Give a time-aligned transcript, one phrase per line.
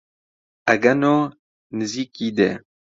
[0.67, 1.15] ئەگەنۆ
[1.77, 2.51] نزیکی دێ